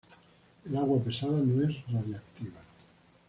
[0.65, 2.59] El agua pesada no es radiactiva.